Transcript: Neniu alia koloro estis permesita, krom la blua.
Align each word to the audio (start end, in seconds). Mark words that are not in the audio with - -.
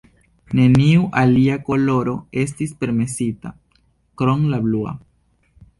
Neniu 0.59 1.03
alia 1.23 1.59
koloro 1.67 2.15
estis 2.47 2.75
permesita, 2.81 3.55
krom 4.23 4.47
la 4.55 4.65
blua. 4.67 4.99